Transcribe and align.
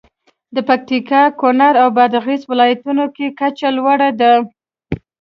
د 0.55 0.57
پکتیا، 0.67 1.23
کونړ 1.39 1.73
او 1.83 1.87
بادغیس 1.97 2.41
ولایتونو 2.47 3.05
کې 3.15 3.25
کچه 3.39 3.69
لوړه 3.77 4.09
ده. 4.19 4.33